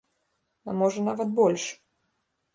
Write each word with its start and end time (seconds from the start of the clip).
А 0.67 0.75
можа, 0.79 1.03
нават 1.11 1.37
больш. 1.41 1.69